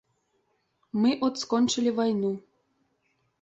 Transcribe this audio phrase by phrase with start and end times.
[1.03, 2.33] Мы от скончылі вайну.